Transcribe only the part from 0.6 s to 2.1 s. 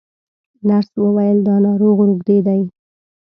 نرس وویل دا ناروغ